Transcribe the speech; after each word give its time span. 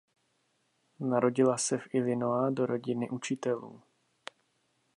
Narodila 0.99 1.57
se 1.57 1.77
v 1.77 1.83
Illinois 1.93 2.53
do 2.53 2.65
rodiny 2.65 3.09
učitelů. 3.09 3.81